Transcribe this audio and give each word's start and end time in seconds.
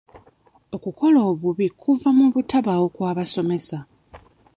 Okukola 0.75 1.19
obubi 1.31 1.67
kuva 1.81 2.09
ku 2.19 2.25
butabaawo 2.33 2.87
kw'abasomesa. 2.95 3.79